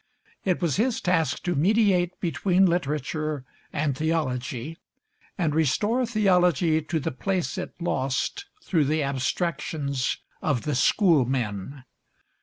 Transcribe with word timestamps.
It 0.43 0.63
was 0.63 0.77
his 0.77 0.99
task 0.99 1.43
to 1.43 1.53
mediate 1.53 2.19
between 2.19 2.65
literature 2.65 3.45
and 3.71 3.95
theology, 3.95 4.79
and 5.37 5.53
restore 5.53 6.07
theology 6.07 6.81
to 6.81 6.99
the 6.99 7.11
place 7.11 7.55
it 7.55 7.79
lost 7.79 8.47
through 8.63 8.85
the 8.85 9.03
abstractions 9.03 10.17
of 10.41 10.63
the 10.63 10.73
schoolmen. 10.73 11.83